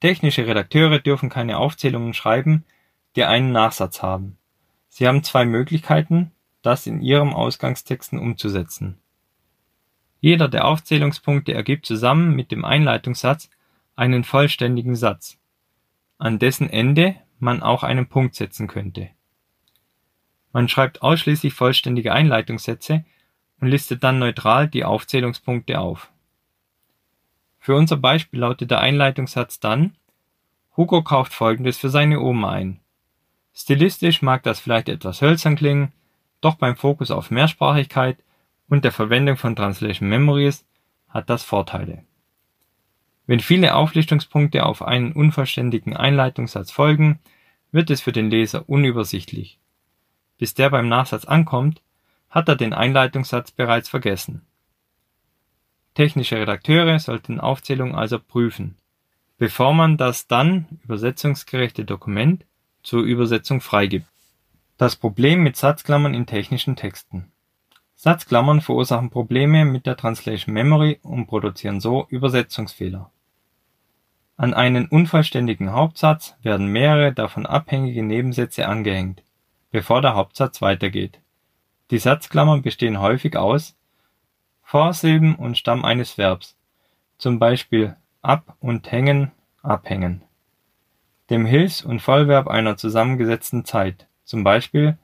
Technische 0.00 0.46
Redakteure 0.46 1.00
dürfen 1.00 1.28
keine 1.28 1.58
Aufzählungen 1.58 2.14
schreiben, 2.14 2.64
die 3.16 3.24
einen 3.24 3.50
Nachsatz 3.50 4.00
haben. 4.02 4.38
Sie 4.88 5.08
haben 5.08 5.24
zwei 5.24 5.44
Möglichkeiten, 5.44 6.30
das 6.62 6.86
in 6.86 7.00
ihrem 7.00 7.34
Ausgangstexten 7.34 8.18
umzusetzen. 8.18 8.98
Jeder 10.20 10.48
der 10.48 10.66
Aufzählungspunkte 10.66 11.52
ergibt 11.52 11.86
zusammen 11.86 12.34
mit 12.34 12.52
dem 12.52 12.64
Einleitungssatz 12.64 13.50
einen 13.96 14.22
vollständigen 14.22 14.94
Satz 14.94 15.37
an 16.18 16.38
dessen 16.38 16.68
Ende 16.68 17.16
man 17.38 17.62
auch 17.62 17.82
einen 17.84 18.08
Punkt 18.08 18.34
setzen 18.34 18.66
könnte. 18.66 19.10
Man 20.52 20.68
schreibt 20.68 21.02
ausschließlich 21.02 21.54
vollständige 21.54 22.12
Einleitungssätze 22.12 23.04
und 23.60 23.68
listet 23.68 24.02
dann 24.02 24.18
neutral 24.18 24.68
die 24.68 24.84
Aufzählungspunkte 24.84 25.78
auf. 25.78 26.10
Für 27.58 27.76
unser 27.76 27.96
Beispiel 27.96 28.40
lautet 28.40 28.70
der 28.70 28.80
Einleitungssatz 28.80 29.60
dann 29.60 29.96
Hugo 30.76 31.02
kauft 31.02 31.32
folgendes 31.32 31.76
für 31.76 31.90
seine 31.90 32.20
Oma 32.20 32.52
ein. 32.52 32.80
Stilistisch 33.52 34.22
mag 34.22 34.44
das 34.44 34.60
vielleicht 34.60 34.88
etwas 34.88 35.20
hölzern 35.20 35.56
klingen, 35.56 35.92
doch 36.40 36.54
beim 36.54 36.76
Fokus 36.76 37.10
auf 37.10 37.30
Mehrsprachigkeit 37.32 38.16
und 38.68 38.84
der 38.84 38.92
Verwendung 38.92 39.36
von 39.36 39.56
Translation 39.56 40.08
Memories 40.08 40.64
hat 41.08 41.28
das 41.30 41.42
Vorteile 41.42 42.04
wenn 43.28 43.40
viele 43.40 43.74
Auflistungspunkte 43.74 44.64
auf 44.64 44.80
einen 44.80 45.12
unvollständigen 45.12 45.94
Einleitungssatz 45.94 46.70
folgen, 46.70 47.20
wird 47.70 47.90
es 47.90 48.00
für 48.00 48.10
den 48.10 48.30
Leser 48.30 48.66
unübersichtlich. 48.70 49.58
Bis 50.38 50.54
der 50.54 50.70
beim 50.70 50.88
Nachsatz 50.88 51.26
ankommt, 51.26 51.82
hat 52.30 52.48
er 52.48 52.56
den 52.56 52.72
Einleitungssatz 52.72 53.50
bereits 53.50 53.90
vergessen. 53.90 54.46
Technische 55.92 56.36
Redakteure 56.36 56.98
sollten 56.98 57.38
Aufzählung 57.38 57.94
also 57.94 58.18
prüfen, 58.18 58.76
bevor 59.36 59.74
man 59.74 59.98
das 59.98 60.26
dann 60.26 60.80
übersetzungsgerechte 60.84 61.84
Dokument 61.84 62.46
zur 62.82 63.02
Übersetzung 63.02 63.60
freigibt. 63.60 64.06
Das 64.78 64.96
Problem 64.96 65.42
mit 65.42 65.54
Satzklammern 65.54 66.14
in 66.14 66.24
technischen 66.24 66.76
Texten. 66.76 67.30
Satzklammern 67.94 68.62
verursachen 68.62 69.10
Probleme 69.10 69.66
mit 69.66 69.84
der 69.84 69.98
Translation 69.98 70.54
Memory 70.54 71.00
und 71.02 71.26
produzieren 71.26 71.80
so 71.80 72.06
Übersetzungsfehler. 72.08 73.10
An 74.40 74.54
einen 74.54 74.86
unvollständigen 74.86 75.72
Hauptsatz 75.72 76.36
werden 76.42 76.68
mehrere 76.68 77.12
davon 77.12 77.44
abhängige 77.44 78.04
Nebensätze 78.04 78.68
angehängt, 78.68 79.24
bevor 79.72 80.00
der 80.00 80.14
Hauptsatz 80.14 80.62
weitergeht. 80.62 81.20
Die 81.90 81.98
Satzklammern 81.98 82.62
bestehen 82.62 83.00
häufig 83.00 83.36
aus 83.36 83.76
Vorsilben 84.62 85.34
und 85.34 85.58
Stamm 85.58 85.84
eines 85.84 86.18
Verbs, 86.18 86.56
zum 87.16 87.40
Beispiel 87.40 87.96
ab 88.22 88.56
und 88.60 88.92
hängen, 88.92 89.32
abhängen, 89.64 90.22
dem 91.30 91.44
Hilfs- 91.44 91.82
und 91.82 92.00
Vollverb 92.00 92.46
einer 92.46 92.76
zusammengesetzten 92.76 93.64
Zeit, 93.64 94.06
zum 94.24 94.44
Beispiel 94.44 94.96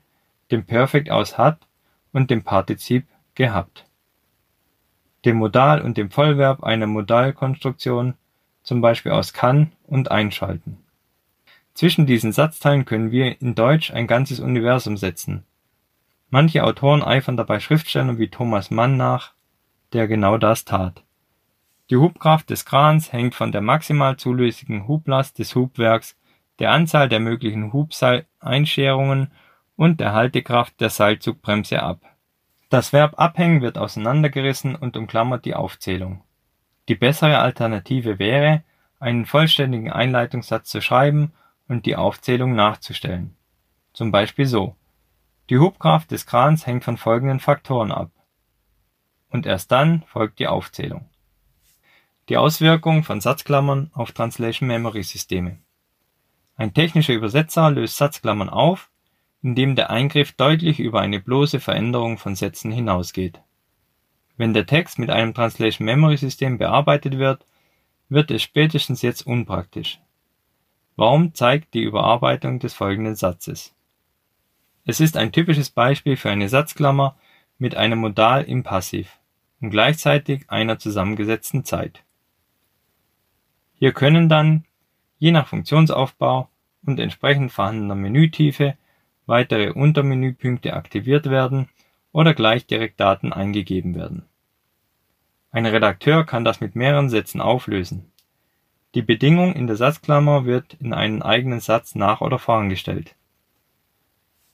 dem 0.52 0.64
Perfekt 0.64 1.10
aus 1.10 1.38
hat 1.38 1.66
und 2.12 2.30
dem 2.30 2.44
Partizip 2.44 3.08
gehabt, 3.34 3.84
dem 5.24 5.38
Modal 5.38 5.82
und 5.82 5.96
dem 5.96 6.12
Vollverb 6.12 6.62
einer 6.62 6.86
Modalkonstruktion 6.86 8.14
zum 8.64 8.80
Beispiel 8.80 9.12
aus 9.12 9.32
kann 9.32 9.70
und 9.86 10.10
einschalten. 10.10 10.78
Zwischen 11.74 12.06
diesen 12.06 12.32
Satzteilen 12.32 12.84
können 12.84 13.10
wir 13.12 13.40
in 13.40 13.54
Deutsch 13.54 13.92
ein 13.92 14.06
ganzes 14.06 14.40
Universum 14.40 14.96
setzen. 14.96 15.44
Manche 16.30 16.64
Autoren 16.64 17.02
eifern 17.02 17.36
dabei 17.36 17.60
Schriftstellern 17.60 18.18
wie 18.18 18.28
Thomas 18.28 18.70
Mann 18.70 18.96
nach, 18.96 19.34
der 19.92 20.08
genau 20.08 20.38
das 20.38 20.64
tat. 20.64 21.04
Die 21.90 21.96
Hubkraft 21.96 22.48
des 22.50 22.64
Krans 22.64 23.12
hängt 23.12 23.34
von 23.34 23.52
der 23.52 23.60
maximal 23.60 24.16
zulässigen 24.16 24.88
Hublast 24.88 25.38
des 25.38 25.54
Hubwerks, 25.54 26.16
der 26.58 26.70
Anzahl 26.70 27.08
der 27.08 27.20
möglichen 27.20 27.72
Hubseileinscherungen 27.72 29.30
und 29.76 30.00
der 30.00 30.12
Haltekraft 30.12 30.80
der 30.80 30.90
Seilzugbremse 30.90 31.82
ab. 31.82 32.00
Das 32.70 32.92
Verb 32.92 33.18
abhängen 33.18 33.60
wird 33.60 33.76
auseinandergerissen 33.76 34.74
und 34.74 34.96
umklammert 34.96 35.44
die 35.44 35.54
Aufzählung 35.54 36.22
die 36.88 36.94
bessere 36.94 37.38
Alternative 37.38 38.18
wäre, 38.18 38.62
einen 39.00 39.26
vollständigen 39.26 39.90
Einleitungssatz 39.90 40.68
zu 40.68 40.80
schreiben 40.80 41.32
und 41.68 41.86
die 41.86 41.96
Aufzählung 41.96 42.54
nachzustellen. 42.54 43.36
Zum 43.92 44.10
Beispiel 44.10 44.46
so: 44.46 44.76
Die 45.50 45.58
Hubkraft 45.58 46.10
des 46.10 46.26
Krans 46.26 46.66
hängt 46.66 46.84
von 46.84 46.96
folgenden 46.96 47.40
Faktoren 47.40 47.92
ab. 47.92 48.10
Und 49.30 49.46
erst 49.46 49.72
dann 49.72 50.02
folgt 50.06 50.38
die 50.38 50.46
Aufzählung. 50.46 51.08
Die 52.28 52.36
Auswirkung 52.36 53.02
von 53.02 53.20
Satzklammern 53.20 53.90
auf 53.92 54.12
Translation-Memory-Systeme 54.12 55.58
Ein 56.56 56.72
technischer 56.72 57.12
Übersetzer 57.12 57.70
löst 57.70 57.96
Satzklammern 57.96 58.48
auf, 58.48 58.90
indem 59.42 59.76
der 59.76 59.90
Eingriff 59.90 60.32
deutlich 60.32 60.80
über 60.80 61.00
eine 61.00 61.20
bloße 61.20 61.60
Veränderung 61.60 62.16
von 62.16 62.34
Sätzen 62.34 62.70
hinausgeht 62.70 63.42
wenn 64.36 64.52
der 64.52 64.66
Text 64.66 64.98
mit 64.98 65.10
einem 65.10 65.34
Translation-Memory-System 65.34 66.58
bearbeitet 66.58 67.18
wird, 67.18 67.46
wird 68.08 68.30
es 68.30 68.42
spätestens 68.42 69.02
jetzt 69.02 69.26
unpraktisch. 69.26 70.00
Warum 70.96 71.34
zeigt 71.34 71.74
die 71.74 71.82
Überarbeitung 71.82 72.58
des 72.58 72.74
folgenden 72.74 73.14
Satzes? 73.14 73.74
Es 74.84 75.00
ist 75.00 75.16
ein 75.16 75.32
typisches 75.32 75.70
Beispiel 75.70 76.16
für 76.16 76.30
eine 76.30 76.48
Satzklammer 76.48 77.16
mit 77.58 77.74
einem 77.74 77.98
Modal 77.98 78.42
im 78.42 78.62
Passiv 78.62 79.18
und 79.60 79.70
gleichzeitig 79.70 80.50
einer 80.50 80.78
zusammengesetzten 80.78 81.64
Zeit. 81.64 82.04
Hier 83.74 83.92
können 83.92 84.28
dann, 84.28 84.64
je 85.18 85.32
nach 85.32 85.46
Funktionsaufbau 85.46 86.48
und 86.84 87.00
entsprechend 87.00 87.50
vorhandener 87.50 87.94
Menütiefe, 87.94 88.76
weitere 89.26 89.70
Untermenüpunkte 89.70 90.74
aktiviert 90.74 91.30
werden 91.30 91.68
oder 92.14 92.32
gleich 92.32 92.64
direkt 92.64 93.00
Daten 93.00 93.32
eingegeben 93.32 93.94
werden. 93.94 94.22
Ein 95.50 95.66
Redakteur 95.66 96.24
kann 96.24 96.44
das 96.44 96.60
mit 96.60 96.76
mehreren 96.76 97.10
Sätzen 97.10 97.40
auflösen. 97.40 98.10
Die 98.94 99.02
Bedingung 99.02 99.54
in 99.54 99.66
der 99.66 99.76
Satzklammer 99.76 100.46
wird 100.46 100.74
in 100.74 100.94
einen 100.94 101.22
eigenen 101.22 101.58
Satz 101.58 101.96
nach 101.96 102.20
oder 102.20 102.38
vorangestellt. 102.38 103.16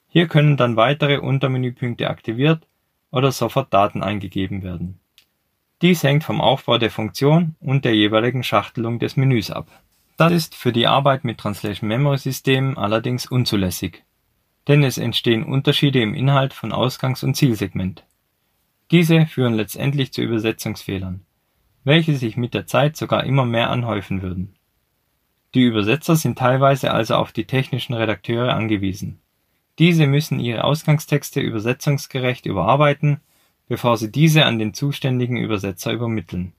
Hier 0.08 0.26
können 0.26 0.56
dann 0.56 0.76
weitere 0.76 1.18
Untermenüpunkte 1.18 2.08
aktiviert 2.08 2.66
oder 3.10 3.30
sofort 3.30 3.72
Daten 3.72 4.02
eingegeben 4.02 4.62
werden. 4.62 4.98
Dies 5.82 6.02
hängt 6.02 6.24
vom 6.24 6.40
Aufbau 6.40 6.78
der 6.78 6.90
Funktion 6.90 7.56
und 7.60 7.84
der 7.84 7.94
jeweiligen 7.94 8.42
Schachtelung 8.42 8.98
des 8.98 9.16
Menüs 9.16 9.50
ab. 9.50 9.68
Das 10.16 10.32
ist 10.32 10.54
für 10.54 10.72
die 10.72 10.86
Arbeit 10.86 11.24
mit 11.24 11.38
Translation-Memory-Systemen 11.38 12.78
allerdings 12.78 13.26
unzulässig, 13.26 14.02
denn 14.70 14.84
es 14.84 14.98
entstehen 14.98 15.42
Unterschiede 15.42 16.00
im 16.00 16.14
Inhalt 16.14 16.54
von 16.54 16.70
Ausgangs- 16.70 17.24
und 17.24 17.34
Zielsegment. 17.34 18.04
Diese 18.92 19.26
führen 19.26 19.54
letztendlich 19.54 20.12
zu 20.12 20.22
Übersetzungsfehlern, 20.22 21.22
welche 21.82 22.14
sich 22.14 22.36
mit 22.36 22.54
der 22.54 22.68
Zeit 22.68 22.96
sogar 22.96 23.24
immer 23.24 23.44
mehr 23.44 23.70
anhäufen 23.70 24.22
würden. 24.22 24.54
Die 25.54 25.62
Übersetzer 25.62 26.14
sind 26.14 26.38
teilweise 26.38 26.92
also 26.92 27.16
auf 27.16 27.32
die 27.32 27.46
technischen 27.46 27.94
Redakteure 27.94 28.54
angewiesen. 28.54 29.18
Diese 29.80 30.06
müssen 30.06 30.38
ihre 30.38 30.62
Ausgangstexte 30.62 31.40
übersetzungsgerecht 31.40 32.46
überarbeiten, 32.46 33.18
bevor 33.66 33.96
sie 33.96 34.12
diese 34.12 34.44
an 34.46 34.60
den 34.60 34.72
zuständigen 34.72 35.36
Übersetzer 35.36 35.92
übermitteln. 35.92 36.52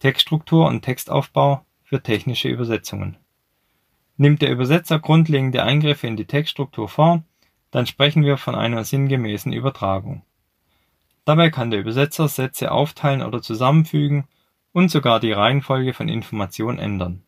Textstruktur 0.00 0.66
und 0.66 0.82
Textaufbau 0.82 1.64
für 1.82 2.02
technische 2.02 2.48
Übersetzungen 2.48 3.16
Nimmt 4.22 4.40
der 4.40 4.52
Übersetzer 4.52 5.00
grundlegende 5.00 5.64
Eingriffe 5.64 6.06
in 6.06 6.16
die 6.16 6.26
Textstruktur 6.26 6.88
vor, 6.88 7.24
dann 7.72 7.86
sprechen 7.86 8.22
wir 8.22 8.36
von 8.36 8.54
einer 8.54 8.84
sinngemäßen 8.84 9.52
Übertragung. 9.52 10.22
Dabei 11.24 11.50
kann 11.50 11.72
der 11.72 11.80
Übersetzer 11.80 12.28
Sätze 12.28 12.70
aufteilen 12.70 13.22
oder 13.22 13.42
zusammenfügen 13.42 14.28
und 14.70 14.92
sogar 14.92 15.18
die 15.18 15.32
Reihenfolge 15.32 15.92
von 15.92 16.08
Informationen 16.08 16.78
ändern. 16.78 17.24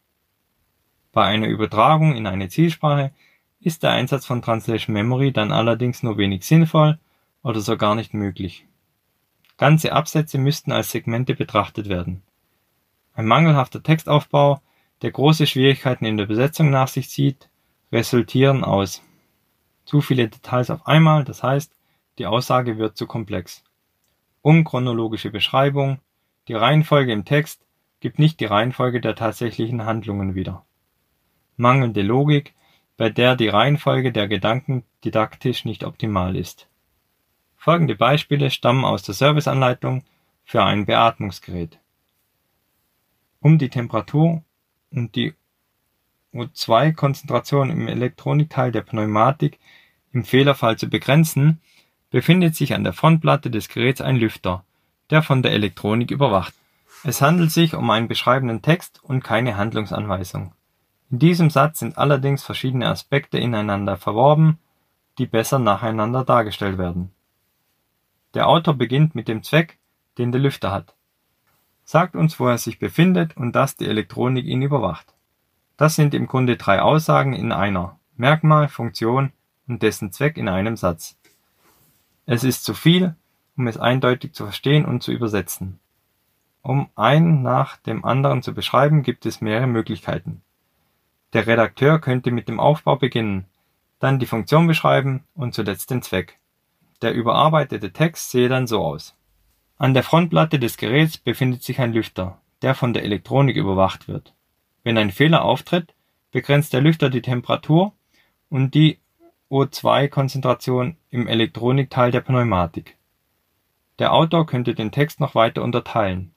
Bei 1.11 1.25
einer 1.25 1.49
Übertragung 1.49 2.15
in 2.15 2.29
eine 2.29 2.49
Zielsprache 2.49 3.11
ist 3.59 3.83
der 3.83 3.91
Einsatz 3.91 4.25
von 4.25 4.41
Translation 4.41 4.95
Memory 4.95 5.33
dann 5.33 5.51
allerdings 5.51 6.05
nur 6.05 6.17
wenig 6.17 6.47
sinnvoll 6.47 7.01
oder 7.43 7.59
sogar 7.59 7.97
nicht 7.97 8.15
möglich. 8.15 8.69
Ganze 9.57 9.93
Absätze 9.95 10.39
müssten 10.39 10.71
als 10.71 10.93
Segmente 10.93 11.35
betrachtet 11.35 11.89
werden. 11.89 12.23
Ein 13.15 13.27
mangelhafter 13.27 13.83
Textaufbau, 13.83 14.61
der 15.05 15.13
große 15.13 15.47
Schwierigkeiten 15.47 16.07
in 16.07 16.17
der 16.17 16.25
Besetzung 16.25 16.71
nach 16.71 16.89
sich 16.89 17.11
zieht, 17.11 17.51
resultieren 17.93 18.65
aus 18.65 19.03
zu 19.85 20.01
viele 20.01 20.29
Details 20.29 20.71
auf 20.71 20.87
einmal, 20.87 21.25
das 21.25 21.43
heißt, 21.43 21.77
die 22.17 22.25
Aussage 22.25 22.79
wird 22.79 22.97
zu 22.97 23.07
komplex. 23.07 23.63
Unchronologische 24.41 25.31
Beschreibung, 25.31 26.01
die 26.49 26.55
Reihenfolge 26.55 27.13
im 27.13 27.27
Text 27.27 27.67
gibt 28.01 28.19
nicht 28.19 28.41
die 28.41 28.47
Reihenfolge 28.47 29.03
der 29.03 29.15
tatsächlichen 29.15 29.85
Handlungen 29.85 30.35
wieder. 30.35 30.65
Mangelnde 31.59 32.01
Logik, 32.01 32.55
bei 32.97 33.11
der 33.11 33.37
die 33.37 33.49
Reihenfolge 33.49 34.11
der 34.11 34.27
Gedanken 34.27 34.85
didaktisch 35.05 35.67
nicht 35.67 35.85
optimal 35.85 36.35
ist. 36.35 36.67
Folgende 37.59 37.95
Beispiele 37.95 38.51
stammen 38.51 38.87
aus 38.87 39.03
der 39.03 39.15
Serviceanleitung 39.15 40.03
für 40.45 40.65
ein 40.65 40.87
Beatmungsgerät. 40.87 41.79
Um 43.41 43.59
die 43.59 43.69
Temperatur 43.69 44.43
und 44.95 45.15
die 45.17 45.35
O2-Konzentration 46.33 47.71
im 47.71 47.89
Elektronikteil 47.89 48.73
der 48.73 48.83
Pneumatik 48.83 49.59
im 50.13 50.25
Fehlerfall 50.25 50.77
zu 50.77 50.89
begrenzen, 50.89 51.61
befindet 52.11 52.55
sich 52.55 52.75
an 52.75 52.85
der 52.85 52.93
Frontplatte 52.93 53.51
des 53.51 53.69
Geräts 53.69 54.01
ein 54.01 54.17
Lüfter, 54.17 54.65
der 55.11 55.23
von 55.23 55.43
der 55.43 55.53
Elektronik 55.53 56.11
überwacht. 56.11 56.55
Es 57.03 57.21
handelt 57.21 57.51
sich 57.51 57.75
um 57.75 57.91
einen 57.91 58.09
beschreibenden 58.09 58.63
Text 58.63 59.01
und 59.03 59.23
keine 59.23 59.57
Handlungsanweisung. 59.57 60.53
In 61.11 61.19
diesem 61.19 61.51
Satz 61.51 61.81
sind 61.81 61.99
allerdings 61.99 62.43
verschiedene 62.43 62.89
Aspekte 62.89 63.39
ineinander 63.39 63.97
verworben, 63.97 64.59
die 65.19 65.27
besser 65.27 65.59
nacheinander 65.59 66.25
dargestellt 66.25 66.79
werden. 66.79 67.11
Der 68.35 68.49
Autor 68.49 68.75
beginnt 68.75 69.15
mit 69.15 69.29
dem 69.29 69.43
Zweck, 69.43 69.79
den 70.19 70.33
der 70.33 70.41
Lüfter 70.41 70.73
hat, 70.73 70.95
sagt 71.85 72.17
uns, 72.17 72.41
wo 72.41 72.49
er 72.49 72.59
sich 72.59 72.79
befindet 72.79 73.37
und 73.37 73.53
dass 73.53 73.77
die 73.77 73.87
Elektronik 73.87 74.45
ihn 74.45 74.63
überwacht. 74.63 75.15
Das 75.77 75.97
sind 75.97 76.15
im 76.15 76.27
Grunde 76.27 76.57
drei 76.57 76.81
Aussagen 76.81 77.33
in 77.33 77.53
einer: 77.53 77.99
Merkmal, 78.17 78.69
Funktion 78.69 79.33
und 79.67 79.83
dessen 79.83 80.13
Zweck 80.13 80.37
in 80.37 80.49
einem 80.49 80.77
Satz. 80.77 81.17
Es 82.27 82.45
ist 82.45 82.65
zu 82.65 82.75
viel, 82.75 83.15
um 83.57 83.67
es 83.67 83.77
eindeutig 83.77 84.33
zu 84.33 84.45
verstehen 84.45 84.85
und 84.85 85.03
zu 85.03 85.13
übersetzen. 85.13 85.79
Um 86.63 86.89
einen 86.95 87.43
nach 87.43 87.77
dem 87.77 88.05
anderen 88.05 88.43
zu 88.43 88.55
beschreiben, 88.55 89.03
gibt 89.03 89.27
es 89.27 89.41
mehrere 89.41 89.67
Möglichkeiten 89.67 90.43
der 91.35 91.49
Redakteur 91.49 91.99
könnte 91.99 92.31
mit 92.31 92.49
dem 92.49 92.61
Aufbau 92.61 92.95
beginnen, 92.95 93.47
dann 93.99 94.21
die 94.21 94.27
Funktion 94.27 94.69
beschreiben 94.69 95.25
und 95.35 95.53
zuletzt 95.53 95.91
den 95.91 96.01
Zweck. 96.01 96.39
Der 97.03 97.13
überarbeitete 97.13 97.93
Text 97.93 98.31
sehe 98.31 98.49
dann 98.49 98.69
so 98.69 98.83
aus. 98.83 99.17
An 99.77 99.93
der 99.93 100.05
Frontplatte 100.05 100.59
des 100.59 100.77
Geräts 100.77 101.19
befindet 101.19 101.63
sich 101.63 101.81
ein 101.81 101.93
Lüfter, 101.93 102.41
der 102.63 102.75
von 102.75 102.93
der 102.93 103.03
Elektronik 103.03 103.57
überwacht 103.57 104.07
wird. 104.07 104.35
Wenn 104.85 104.97
ein 104.99 105.11
Fehler 105.11 105.45
auftritt, 105.45 105.95
begrenzt 106.31 106.73
der 106.73 106.81
Lüfter 106.81 107.11
die 107.11 107.23
Temperatur 107.23 107.93
und 108.49 108.75
die 108.75 109.01
O2-Konzentration 109.51 110.97
im 111.11 111.27
Elektronikteil 111.27 112.11
der 112.11 112.21
Pneumatik. 112.21 112.97
Der 113.99 114.13
Autor 114.13 114.47
könnte 114.47 114.75
den 114.75 114.93
Text 114.93 115.21
noch 115.21 115.35
weiter 115.35 115.63
unterteilen. 115.63 116.35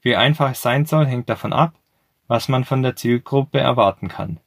Wie 0.00 0.16
einfach 0.16 0.50
es 0.50 0.62
sein 0.62 0.86
soll, 0.86 1.06
hängt 1.06 1.28
davon 1.28 1.52
ab, 1.52 1.74
was 2.26 2.48
man 2.48 2.64
von 2.64 2.82
der 2.82 2.96
Zielgruppe 2.96 3.58
erwarten 3.58 4.08
kann. 4.08 4.40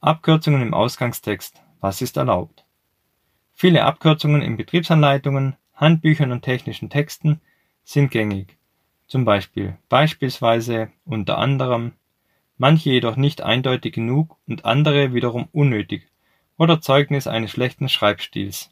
Abkürzungen 0.00 0.62
im 0.62 0.74
Ausgangstext 0.74 1.62
Was 1.80 2.02
ist 2.02 2.16
erlaubt? 2.16 2.64
Viele 3.52 3.84
Abkürzungen 3.84 4.42
in 4.42 4.56
Betriebsanleitungen, 4.56 5.56
Handbüchern 5.74 6.32
und 6.32 6.42
technischen 6.42 6.90
Texten 6.90 7.40
sind 7.84 8.10
gängig, 8.10 8.56
zum 9.06 9.24
Beispiel 9.24 9.76
beispielsweise 9.88 10.90
unter 11.04 11.38
anderem, 11.38 11.92
manche 12.58 12.90
jedoch 12.90 13.16
nicht 13.16 13.42
eindeutig 13.42 13.94
genug 13.94 14.36
und 14.46 14.64
andere 14.64 15.14
wiederum 15.14 15.48
unnötig 15.52 16.08
oder 16.56 16.80
Zeugnis 16.80 17.26
eines 17.26 17.50
schlechten 17.50 17.88
Schreibstils. 17.88 18.70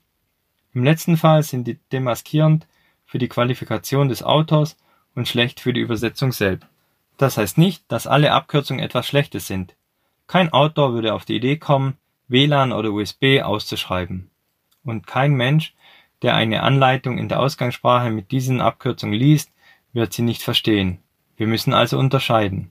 Im 0.72 0.84
letzten 0.84 1.16
Fall 1.16 1.42
sind 1.42 1.66
die 1.66 1.78
demaskierend 1.92 2.66
für 3.04 3.18
die 3.18 3.28
Qualifikation 3.28 4.08
des 4.08 4.22
Autors 4.22 4.76
und 5.14 5.26
schlecht 5.26 5.58
für 5.58 5.72
die 5.72 5.80
Übersetzung 5.80 6.30
selbst. 6.32 6.68
Das 7.16 7.36
heißt 7.36 7.58
nicht, 7.58 7.84
dass 7.88 8.06
alle 8.06 8.32
Abkürzungen 8.32 8.82
etwas 8.82 9.06
Schlechtes 9.06 9.46
sind. 9.46 9.74
Kein 10.26 10.52
Autor 10.52 10.94
würde 10.94 11.12
auf 11.12 11.24
die 11.24 11.36
Idee 11.36 11.56
kommen, 11.56 11.96
WLAN 12.28 12.72
oder 12.72 12.92
USB 12.92 13.42
auszuschreiben. 13.42 14.30
Und 14.84 15.06
kein 15.06 15.32
Mensch, 15.32 15.74
der 16.22 16.34
eine 16.34 16.62
Anleitung 16.62 17.18
in 17.18 17.28
der 17.28 17.40
Ausgangssprache 17.40 18.10
mit 18.10 18.30
diesen 18.30 18.60
Abkürzungen 18.60 19.18
liest, 19.18 19.52
wird 19.92 20.12
sie 20.12 20.22
nicht 20.22 20.42
verstehen. 20.42 20.98
Wir 21.36 21.46
müssen 21.46 21.72
also 21.72 21.98
unterscheiden. 21.98 22.70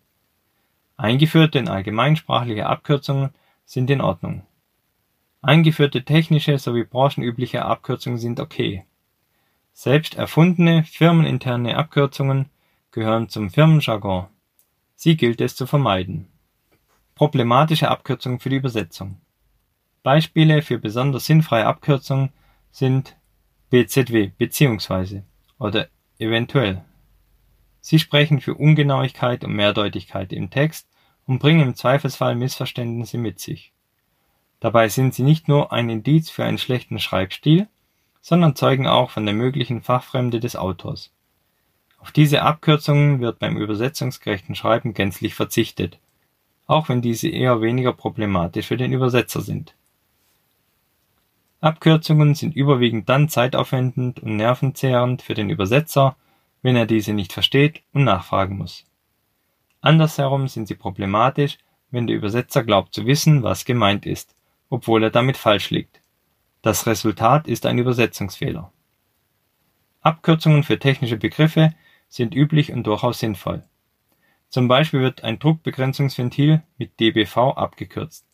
Eingeführte 0.97 1.59
und 1.59 1.69
allgemeinsprachliche 1.69 2.67
Abkürzungen 2.67 3.31
sind 3.65 3.89
in 3.89 4.01
Ordnung. 4.01 4.43
Eingeführte 5.41 6.03
technische 6.03 6.57
sowie 6.57 6.83
branchenübliche 6.83 7.63
Abkürzungen 7.65 8.19
sind 8.19 8.39
okay. 8.39 8.85
Selbst 9.73 10.15
erfundene 10.15 10.83
firmeninterne 10.83 11.77
Abkürzungen 11.77 12.49
gehören 12.91 13.29
zum 13.29 13.49
Firmenjargon. 13.49 14.27
Sie 14.95 15.15
gilt 15.15 15.39
es 15.39 15.55
zu 15.55 15.65
vermeiden. 15.65 16.27
Problematische 17.15 17.89
Abkürzungen 17.89 18.39
für 18.39 18.49
die 18.49 18.57
Übersetzung 18.57 19.21
Beispiele 20.03 20.61
für 20.61 20.79
besonders 20.79 21.25
sinnfreie 21.25 21.65
Abkürzungen 21.65 22.31
sind 22.71 23.17
BZW 23.69 24.31
bzw. 24.35 25.21
oder 25.59 25.89
eventuell. 26.17 26.83
Sie 27.81 27.99
sprechen 27.99 28.41
für 28.41 28.55
Ungenauigkeit 28.55 29.43
und 29.43 29.53
Mehrdeutigkeit 29.53 30.33
im 30.33 30.49
Text 30.49 30.87
und 31.27 31.37
bringen 31.37 31.61
im 31.61 31.75
Zweifelsfall 31.75 32.33
Missverständnisse 32.35 33.19
mit 33.19 33.39
sich. 33.39 33.71
Dabei 34.59 34.89
sind 34.89 35.13
sie 35.13 35.21
nicht 35.23 35.47
nur 35.47 35.71
ein 35.71 35.89
Indiz 35.89 36.31
für 36.31 36.43
einen 36.43 36.57
schlechten 36.57 36.97
Schreibstil, 36.97 37.67
sondern 38.21 38.55
zeugen 38.55 38.87
auch 38.87 39.11
von 39.11 39.25
der 39.25 39.35
möglichen 39.35 39.81
Fachfremde 39.81 40.39
des 40.39 40.55
Autors 40.55 41.11
Auf 41.99 42.11
diese 42.11 42.41
Abkürzungen 42.41 43.21
wird 43.21 43.37
beim 43.37 43.55
übersetzungsgerechten 43.55 44.55
Schreiben 44.55 44.95
gänzlich 44.95 45.35
verzichtet, 45.35 45.99
auch 46.65 46.89
wenn 46.89 47.03
diese 47.03 47.29
eher 47.29 47.61
weniger 47.61 47.93
problematisch 47.93 48.65
für 48.65 48.77
den 48.77 48.93
Übersetzer 48.93 49.41
sind. 49.41 49.75
Abkürzungen 51.61 52.35
sind 52.35 52.55
überwiegend 52.55 53.09
dann 53.09 53.27
zeitaufwendend 53.27 54.21
und 54.21 54.37
nervenzehrend 54.37 55.21
für 55.21 55.33
den 55.33 55.49
Übersetzer, 55.49 56.15
wenn 56.61 56.75
er 56.75 56.85
diese 56.85 57.13
nicht 57.13 57.33
versteht 57.33 57.81
und 57.93 58.05
nachfragen 58.05 58.57
muss. 58.57 58.85
Andersherum 59.81 60.47
sind 60.47 60.67
sie 60.67 60.75
problematisch, 60.75 61.57
wenn 61.91 62.07
der 62.07 62.15
Übersetzer 62.15 62.63
glaubt 62.63 62.93
zu 62.93 63.05
wissen, 63.05 63.43
was 63.43 63.65
gemeint 63.65 64.05
ist, 64.05 64.35
obwohl 64.69 65.03
er 65.03 65.09
damit 65.09 65.37
falsch 65.37 65.69
liegt. 65.69 66.01
Das 66.61 66.85
Resultat 66.85 67.47
ist 67.47 67.65
ein 67.65 67.77
Übersetzungsfehler. 67.77 68.71
Abkürzungen 70.01 70.63
für 70.63 70.79
technische 70.79 71.17
Begriffe 71.17 71.73
sind 72.07 72.35
üblich 72.35 72.71
und 72.71 72.83
durchaus 72.85 73.19
sinnvoll. 73.19 73.63
Zum 74.49 74.67
Beispiel 74.67 75.01
wird 75.01 75.23
ein 75.23 75.39
Druckbegrenzungsventil 75.39 76.63
mit 76.77 76.99
dBV 76.99 77.53
abgekürzt. 77.55 78.25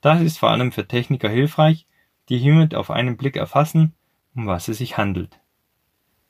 Das 0.00 0.20
ist 0.20 0.38
vor 0.38 0.50
allem 0.50 0.72
für 0.72 0.86
Techniker 0.86 1.28
hilfreich, 1.28 1.86
die 2.30 2.38
hiermit 2.38 2.74
auf 2.74 2.90
einen 2.90 3.18
Blick 3.18 3.36
erfassen, 3.36 3.94
um 4.34 4.46
was 4.46 4.68
es 4.68 4.78
sich 4.78 4.96
handelt. 4.96 5.38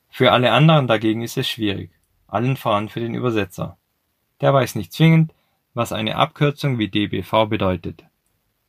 Für 0.09 0.33
alle 0.33 0.51
anderen 0.51 0.87
dagegen 0.87 1.21
ist 1.21 1.37
es 1.37 1.47
schwierig, 1.47 1.91
allen 2.27 2.57
voran 2.57 2.89
für 2.89 2.99
den 2.99 3.15
Übersetzer. 3.15 3.77
Der 4.41 4.53
weiß 4.53 4.75
nicht 4.75 4.91
zwingend, 4.91 5.33
was 5.73 5.93
eine 5.93 6.17
Abkürzung 6.17 6.79
wie 6.79 6.89
dBV 6.89 7.45
bedeutet. 7.47 8.03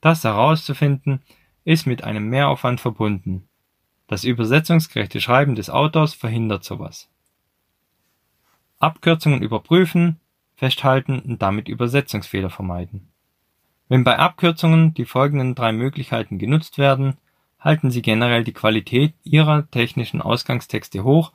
Das 0.01 0.23
herauszufinden, 0.23 1.23
ist 1.65 1.87
mit 1.87 2.05
einem 2.05 2.29
Mehraufwand 2.29 2.81
verbunden. 2.81 3.49
Das 4.09 4.25
übersetzungsgerechte 4.25 5.21
Schreiben 5.21 5.55
des 5.55 5.71
Autors 5.71 6.13
verhindert 6.13 6.65
sowas. 6.65 7.09
Abkürzungen 8.79 9.43
überprüfen, 9.43 10.21
festhalten 10.57 11.21
und 11.21 11.41
damit 11.41 11.69
Übersetzungsfehler 11.69 12.51
vermeiden. 12.51 13.12
Wenn 13.93 14.05
bei 14.05 14.19
Abkürzungen 14.19 14.95
die 14.95 15.05
folgenden 15.05 15.55
drei 15.55 15.71
Möglichkeiten 15.71 16.39
genutzt 16.39 16.79
werden, 16.79 17.19
halten 17.61 17.91
sie 17.91 18.01
generell 18.01 18.43
die 18.43 18.55
Qualität 18.55 19.13
ihrer 19.23 19.71
technischen 19.71 20.23
Ausgangstexte 20.23 21.05
hoch 21.05 21.31